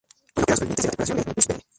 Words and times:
Hoy 0.35 0.41
no 0.41 0.43
quedan 0.47 0.57
supervivientes 0.57 0.77
de 0.83 0.87
la 0.87 0.89
tripulación 0.93 1.17
del 1.17 1.25
"Memphis 1.27 1.47
Belle". 1.47 1.61